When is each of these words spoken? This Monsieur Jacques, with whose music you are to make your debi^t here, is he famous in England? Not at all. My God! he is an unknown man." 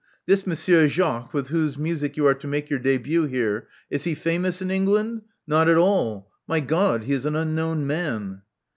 This 0.25 0.47
Monsieur 0.47 0.87
Jacques, 0.87 1.31
with 1.31 1.49
whose 1.49 1.77
music 1.77 2.17
you 2.17 2.25
are 2.25 2.33
to 2.33 2.47
make 2.47 2.71
your 2.71 2.79
debi^t 2.79 3.29
here, 3.29 3.67
is 3.91 4.03
he 4.05 4.15
famous 4.15 4.59
in 4.59 4.71
England? 4.71 5.21
Not 5.45 5.69
at 5.69 5.77
all. 5.77 6.31
My 6.47 6.59
God! 6.59 7.03
he 7.03 7.13
is 7.13 7.27
an 7.27 7.35
unknown 7.35 7.85
man." 7.85 8.41